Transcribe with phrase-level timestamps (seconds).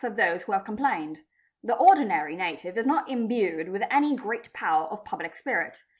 [0.03, 1.19] of those who have complained.
[1.63, 5.77] The ordinary native is not d imbued with any great amount of public spirit.